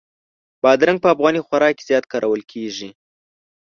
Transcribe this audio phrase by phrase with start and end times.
[0.61, 2.89] بادرنګ په افغاني خوراک کې زیات کارول کېږي.